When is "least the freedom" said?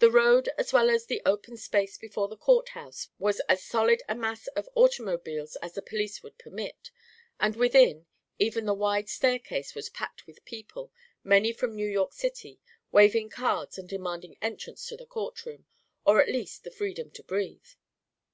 16.28-17.10